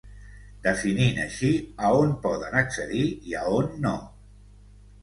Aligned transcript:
Definint 0.67 1.19
així 1.25 1.51
a 1.83 1.91
on 1.99 2.17
poden 2.25 2.59
accedir 2.63 3.05
i 3.31 3.39
a 3.45 3.47
on 3.61 3.73
no. 3.87 3.95